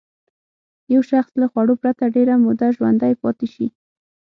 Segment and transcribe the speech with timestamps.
[0.93, 3.67] یو شخص له خوړو پرته ډېره موده ژوندی پاتې شي.